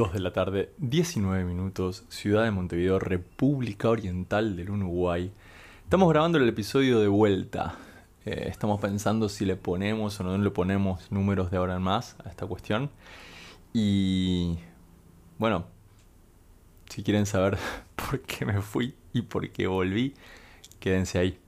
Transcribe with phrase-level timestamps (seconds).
[0.00, 5.30] 2 de la tarde, 19 minutos, ciudad de Montevideo, República Oriental del Uruguay.
[5.84, 7.74] Estamos grabando el episodio de vuelta.
[8.24, 12.16] Eh, estamos pensando si le ponemos o no le ponemos números de ahora en más
[12.24, 12.90] a esta cuestión.
[13.74, 14.56] Y
[15.36, 15.66] bueno,
[16.88, 17.58] si quieren saber
[17.94, 20.14] por qué me fui y por qué volví,
[20.78, 21.38] quédense ahí.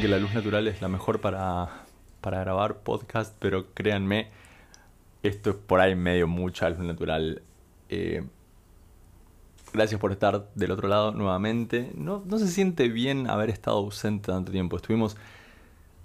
[0.00, 1.82] Que la luz natural es la mejor para,
[2.20, 4.28] para grabar podcast, pero créanme,
[5.24, 7.42] esto es por ahí medio mucha luz natural.
[7.88, 8.22] Eh,
[9.72, 11.90] gracias por estar del otro lado nuevamente.
[11.96, 14.76] No, no se siente bien haber estado ausente tanto tiempo.
[14.76, 15.16] Estuvimos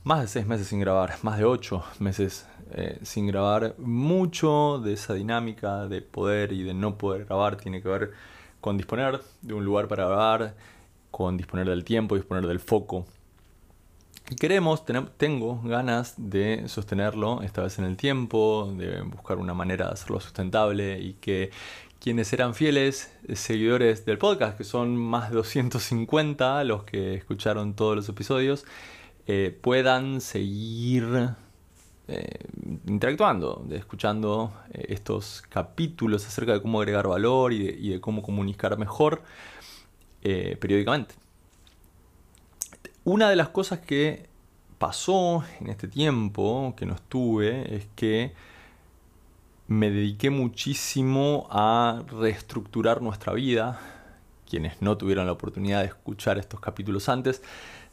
[0.04, 3.76] más de seis meses sin grabar, más de ocho meses eh, sin grabar.
[3.78, 8.12] Mucho de esa dinámica de poder y de no poder grabar tiene que ver
[8.60, 10.56] con disponer de un lugar para grabar,
[11.12, 13.06] con disponer del tiempo, disponer del foco.
[14.30, 14.84] Y queremos,
[15.18, 20.22] tengo ganas de sostenerlo, esta vez en el tiempo, de buscar una manera de hacerlo
[20.22, 21.52] sustentable y que
[22.00, 27.96] quienes eran fieles seguidores del podcast, que son más de 250 los que escucharon todos
[27.96, 28.66] los episodios,
[29.26, 31.30] eh, puedan seguir
[32.10, 32.40] eh,
[32.88, 39.22] interactuando, escuchando eh, estos capítulos acerca de cómo agregar valor y de, cómo comunicar mejor
[40.22, 41.16] periódicamente.
[43.06, 44.28] Una de las cosas que
[44.78, 48.32] pasó en este tiempo que no estuve es que
[49.68, 53.78] me dediqué muchísimo a reestructurar nuestra vida.
[54.50, 57.42] Quienes no tuvieron la oportunidad de escuchar estos capítulos antes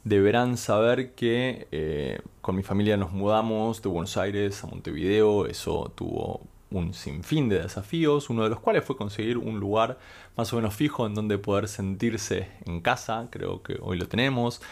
[0.05, 5.47] deberán saber que eh, con mi familia nos mudamos de Buenos Aires a Montevideo.
[5.47, 9.99] Eso tuvo un sinfín de desafíos, uno de los cuales fue conseguir un lugar
[10.37, 13.27] más o menos fijo en donde poder sentirse en casa.
[13.31, 14.63] Creo que hoy lo tenemos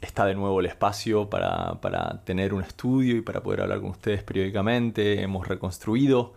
[0.00, 4.22] está de nuevo el espacio para, tener un estudio y para poder hablar con ustedes
[4.22, 5.22] periódicamente.
[5.22, 6.34] Hemos reconstruido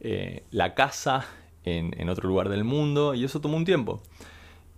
[0.00, 1.26] eh, la casa
[1.64, 4.02] en, otro lugar del mundo y eso tomó un tiempo.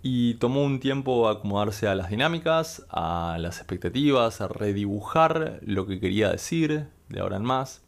[0.02, 5.98] Y tomó un tiempo acomodarse a las dinámicas, a las expectativas, a redibujar lo que
[5.98, 7.82] quería decir de ahora en más.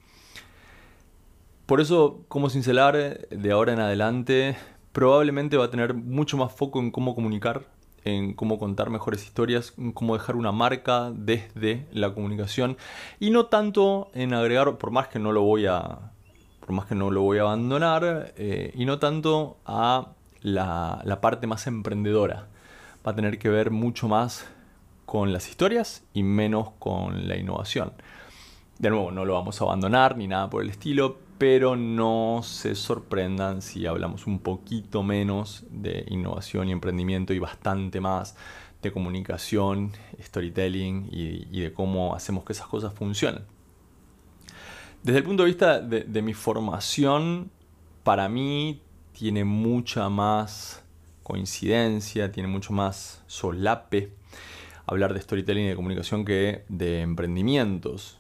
[1.67, 4.57] Por eso, como cincelar, de ahora en adelante,
[4.93, 7.67] probablemente va a tener mucho más foco en cómo comunicar
[8.05, 12.77] en cómo contar mejores historias, cómo dejar una marca desde la comunicación
[13.21, 16.13] y no tanto en agregar, por más que no lo voy a,
[16.61, 20.09] por más que no lo voy a abandonar, eh, y no tanto a
[20.43, 22.49] la, la parte más emprendedora.
[23.07, 24.47] Va a tener que ver mucho más
[25.07, 27.93] con las historias y menos con la innovación.
[28.79, 32.75] De nuevo, no lo vamos a abandonar ni nada por el estilo, pero no se
[32.75, 38.37] sorprendan si hablamos un poquito menos de innovación y emprendimiento y bastante más
[38.83, 43.45] de comunicación, storytelling y, de cómo hacemos que esas cosas funcionen.
[45.03, 47.51] Desde el punto de vista de, mi formación,
[48.03, 48.83] para mí
[49.13, 50.85] tiene mucha más
[51.23, 54.13] coincidencia, tiene mucho más solape
[54.87, 58.19] hablar de storytelling y de comunicación que de emprendimientos.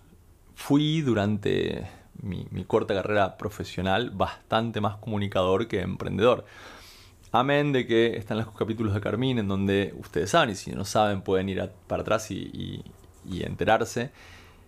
[0.54, 6.44] Fui durante mi, corta carrera profesional bastante más comunicador que emprendedor.
[7.30, 10.84] Amén de que están los capítulos de Carmín en donde ustedes saben, y si no
[10.84, 12.82] saben pueden ir para atrás y,
[13.30, 14.10] enterarse,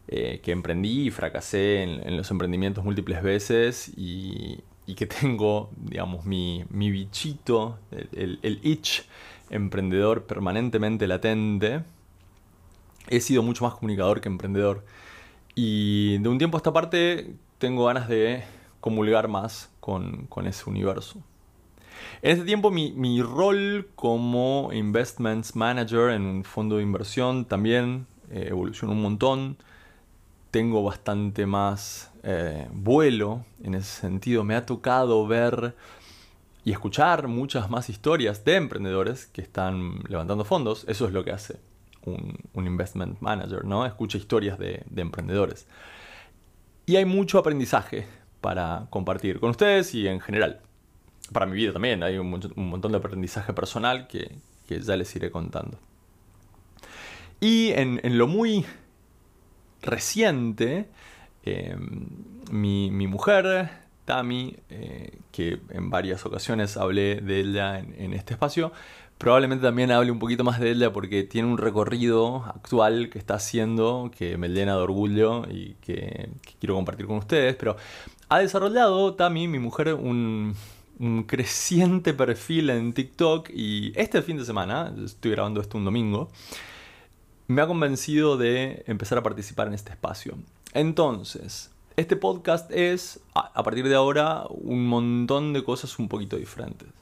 [0.09, 4.63] eh, que emprendí y fracasé en, los emprendimientos múltiples veces y,
[4.97, 7.79] que tengo, digamos, mi, bichito,
[8.13, 9.05] el, el, itch
[9.49, 11.85] emprendedor permanentemente latente.
[13.09, 14.85] He sido mucho más comunicador que emprendedor.
[15.55, 18.45] Y de un tiempo a esta parte tengo ganas de
[18.81, 21.23] comulgar más con, ese universo.
[22.23, 28.47] En este tiempo mi, rol como Investments Manager en un fondo de inversión también eh,
[28.49, 29.57] evolucionó un montón.
[30.51, 34.45] Tengo bastante más eh, vuelo en ese sentido.
[34.45, 35.77] Me ha tocado ver
[36.65, 40.85] y escuchar muchas más historias de emprendedores que están levantando fondos.
[40.89, 41.70] Eso es lo que hace
[42.05, 43.87] un, investment manager, ¿no?
[43.87, 45.67] Escucha historias de, emprendedores.
[46.87, 48.07] Y hay mucho aprendizaje
[48.41, 50.61] para compartir con ustedes y en general.
[51.33, 54.37] Para mi vida también hay un, montón de aprendizaje personal que,
[54.69, 55.79] ya les iré contando.
[57.41, 58.65] Y en, lo muy
[59.83, 60.89] reciente,
[61.45, 62.07] em,
[62.51, 63.71] mi, mujer,
[64.05, 68.73] Tami, eh, que en varias ocasiones hablé de ella en este espacio,
[69.21, 73.35] Probablemente también hable un poquito más de ella porque tiene un recorrido actual que está
[73.35, 77.55] haciendo que me llena de orgullo y que, quiero compartir con ustedes.
[77.57, 77.77] Pero
[78.31, 80.55] ha desarrollado Tami, mi mujer, un,
[80.99, 86.31] un creciente perfil en TikTok y este fin de semana, estoy grabando esto un domingo,
[87.47, 90.39] me ha convencido de empezar a participar en este espacio.
[90.73, 97.00] Entonces, este podcast es, a partir de ahora, un montón de cosas un poquito diferentes.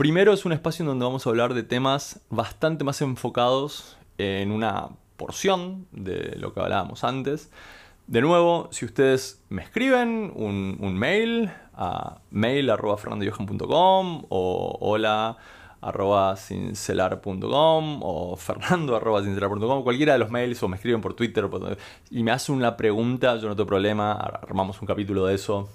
[0.00, 4.50] Primero es un espacio en donde vamos a hablar de temas bastante más enfocados en
[4.50, 4.88] una
[5.18, 7.50] porción de lo que hablábamos antes.
[8.06, 15.36] De nuevo, si ustedes me escriben un, mail a mail.fernandoyohan.com o hola
[15.82, 21.46] arroba cincelar.com o fernando arroba cincelar.com, cualquiera de los mails o me escriben por Twitter
[22.10, 25.68] y me hacen una pregunta, yo no tengo problema, armamos un capítulo de eso.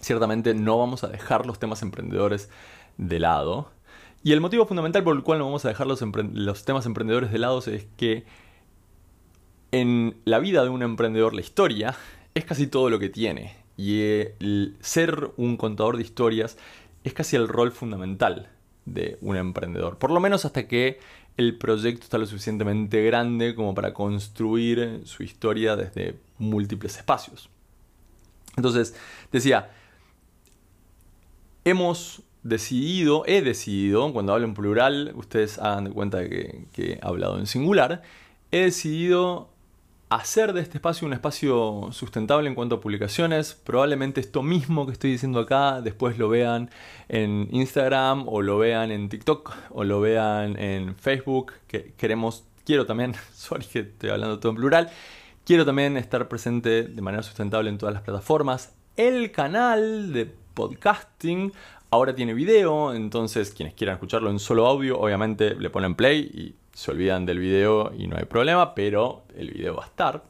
[0.00, 2.48] Ciertamente no vamos a dejar los temas emprendedores
[2.96, 3.70] de lado.
[4.22, 7.38] Y el motivo fundamental por el cual no vamos a dejar los, temas emprendedores de
[7.38, 8.24] lado es que
[9.72, 11.94] en la vida de un emprendedor la historia
[12.34, 13.56] es casi todo lo que tiene.
[13.76, 16.58] Y el ser un contador de historias
[17.02, 18.50] es casi el rol fundamental
[18.84, 19.96] de un emprendedor.
[19.96, 20.98] Por lo menos hasta que
[21.36, 27.48] el proyecto está lo suficientemente grande como para construir su historia desde múltiples espacios.
[28.56, 28.94] Entonces,
[29.32, 29.70] decía,
[31.64, 36.98] hemos decidido, he decidido, cuando hablo en plural, ustedes hagan de cuenta que, que he
[37.02, 38.02] hablado en singular,
[38.50, 39.50] he decidido
[40.10, 43.54] hacer de este espacio un espacio sustentable en cuanto a publicaciones.
[43.54, 46.68] Probablemente esto mismo que estoy diciendo acá después lo vean
[47.08, 51.52] en Instagram o lo vean en TikTok o lo vean en Facebook.
[51.68, 54.90] Que queremos, quiero también, sorry que estoy hablando todo en plural,
[55.46, 58.74] quiero también estar presente de manera sustentable en todas las plataformas.
[58.96, 61.52] El canal de podcasting
[61.90, 66.54] ahora tiene video, entonces quienes quieran escucharlo en solo audio, obviamente le ponen play y
[66.72, 70.24] se olvidan del video y no hay problema, pero el video va a estar.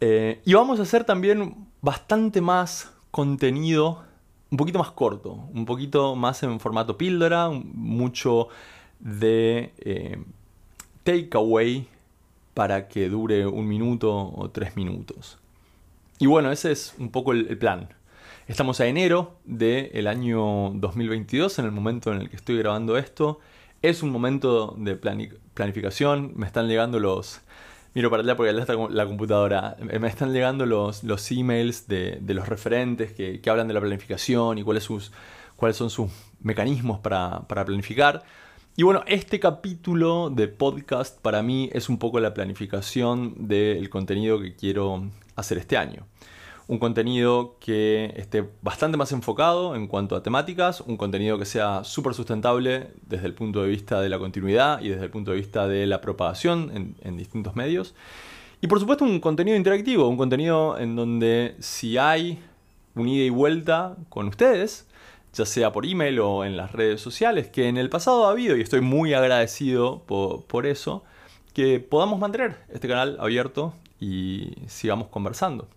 [0.00, 4.02] Eh, y vamos a hacer también bastante más contenido,
[4.50, 8.48] un poquito más corto, un poquito más en formato píldora, mucho
[8.98, 10.18] de eh,
[11.04, 11.86] takeaway
[12.54, 15.38] para que dure un minuto o tres minutos.
[16.18, 17.88] Y bueno, ese es un poco el, plan.
[18.46, 23.40] Estamos a enero del año 2022, en el momento en el que estoy grabando esto.
[23.80, 27.40] Es un momento de planificación, me están llegando los...
[27.94, 29.78] Miro para allá porque allá está la computadora.
[29.80, 34.62] Me están llegando los, los emails de, los referentes que, hablan de la planificación y
[34.62, 35.10] cuáles, sus,
[35.56, 36.10] cuáles son sus
[36.42, 38.24] mecanismos para, para planificar.
[38.76, 44.38] Y bueno, este capítulo de podcast para mí es un poco la planificación del contenido
[44.38, 46.04] que quiero hacer este año
[46.66, 51.84] un contenido que esté bastante más enfocado en cuanto a temáticas, un contenido que sea
[51.84, 55.36] súper sustentable desde el punto de vista de la continuidad y desde el punto de
[55.38, 57.94] vista de la propagación en, distintos medios.
[58.62, 62.38] Y por supuesto un contenido interactivo, un contenido en donde si hay
[62.94, 64.86] un ida y vuelta con ustedes,
[65.34, 68.56] ya sea por email o en las redes sociales, que en el pasado ha habido
[68.56, 71.04] y estoy muy agradecido por, por eso,
[71.52, 75.68] que podamos mantener este canal abierto y sigamos conversando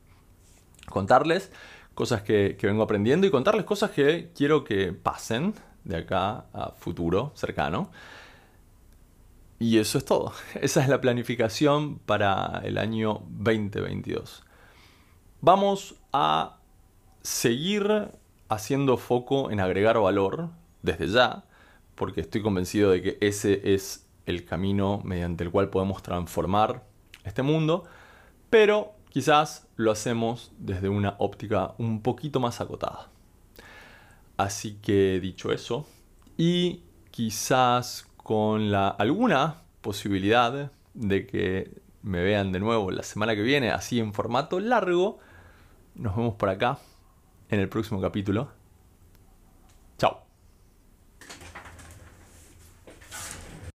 [0.89, 1.51] contarles
[1.93, 5.53] cosas que, vengo aprendiendo y contarles cosas que quiero que pasen
[5.83, 7.91] de acá a futuro cercano.
[9.59, 10.33] Y eso es todo.
[10.61, 14.43] Esa es la planificación para el año 2022.
[15.41, 16.57] Vamos a
[17.21, 18.11] seguir
[18.49, 20.49] haciendo foco en agregar valor
[20.83, 21.45] desde ya,
[21.95, 26.83] porque estoy convencido de que ese es el camino mediante el cual podemos transformar
[27.23, 27.85] este mundo,
[28.49, 33.09] pero Quizás lo hacemos desde una óptica un poquito más acotada.
[34.37, 35.87] Así que dicho eso,
[36.37, 43.41] y quizás con la, alguna posibilidad de que me vean de nuevo la semana que
[43.41, 45.19] viene, así en formato largo,
[45.95, 46.77] nos vemos por acá
[47.49, 48.49] en el próximo capítulo.
[49.97, 50.26] Chao.